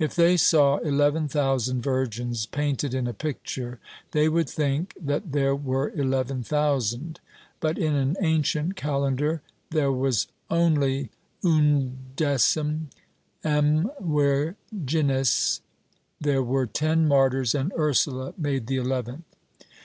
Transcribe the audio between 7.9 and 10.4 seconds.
an ancient calendar there was